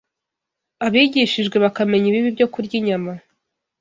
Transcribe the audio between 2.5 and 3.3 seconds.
kurya inyama